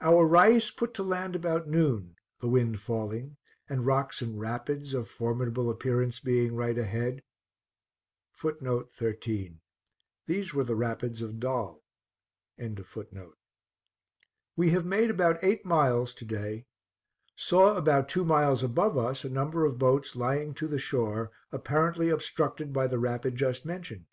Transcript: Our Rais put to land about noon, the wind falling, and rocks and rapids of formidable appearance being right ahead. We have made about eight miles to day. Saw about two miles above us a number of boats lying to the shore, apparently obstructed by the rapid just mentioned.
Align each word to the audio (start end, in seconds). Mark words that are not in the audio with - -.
Our 0.00 0.26
Rais 0.26 0.72
put 0.72 0.94
to 0.94 1.04
land 1.04 1.36
about 1.36 1.68
noon, 1.68 2.16
the 2.40 2.48
wind 2.48 2.80
falling, 2.80 3.36
and 3.68 3.86
rocks 3.86 4.20
and 4.20 4.40
rapids 4.40 4.94
of 4.94 5.06
formidable 5.06 5.70
appearance 5.70 6.18
being 6.18 6.56
right 6.56 6.76
ahead. 6.76 7.22
We 8.42 8.50
have 14.74 14.84
made 14.84 15.10
about 15.12 15.44
eight 15.44 15.64
miles 15.64 16.14
to 16.14 16.24
day. 16.24 16.66
Saw 17.36 17.76
about 17.76 18.08
two 18.08 18.24
miles 18.24 18.62
above 18.64 18.98
us 18.98 19.22
a 19.24 19.30
number 19.30 19.64
of 19.64 19.78
boats 19.78 20.16
lying 20.16 20.52
to 20.54 20.66
the 20.66 20.80
shore, 20.80 21.30
apparently 21.52 22.08
obstructed 22.08 22.72
by 22.72 22.88
the 22.88 22.98
rapid 22.98 23.36
just 23.36 23.64
mentioned. 23.64 24.06